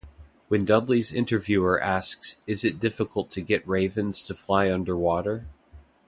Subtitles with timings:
[0.47, 5.45] When Dudley's interviewer asks Is it difficult to get ravens to fly underwater?